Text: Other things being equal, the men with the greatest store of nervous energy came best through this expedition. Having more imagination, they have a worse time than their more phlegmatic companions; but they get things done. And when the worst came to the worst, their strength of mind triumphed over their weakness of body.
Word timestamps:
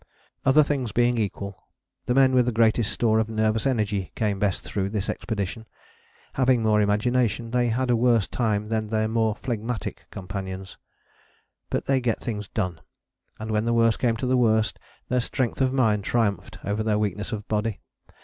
Other 0.47 0.63
things 0.63 0.91
being 0.91 1.19
equal, 1.19 1.63
the 2.07 2.15
men 2.15 2.33
with 2.33 2.47
the 2.47 2.51
greatest 2.51 2.91
store 2.91 3.19
of 3.19 3.29
nervous 3.29 3.67
energy 3.67 4.11
came 4.15 4.39
best 4.39 4.63
through 4.63 4.89
this 4.89 5.11
expedition. 5.11 5.67
Having 6.33 6.63
more 6.63 6.81
imagination, 6.81 7.51
they 7.51 7.67
have 7.67 7.91
a 7.91 7.95
worse 7.95 8.27
time 8.27 8.69
than 8.69 8.87
their 8.87 9.07
more 9.07 9.35
phlegmatic 9.35 10.07
companions; 10.09 10.75
but 11.69 11.85
they 11.85 12.01
get 12.01 12.19
things 12.19 12.47
done. 12.47 12.81
And 13.37 13.51
when 13.51 13.65
the 13.65 13.75
worst 13.75 13.99
came 13.99 14.17
to 14.17 14.25
the 14.25 14.37
worst, 14.37 14.79
their 15.07 15.19
strength 15.19 15.61
of 15.61 15.71
mind 15.71 16.03
triumphed 16.03 16.57
over 16.65 16.81
their 16.81 16.97
weakness 16.97 17.31
of 17.31 17.47
body. 17.47 17.79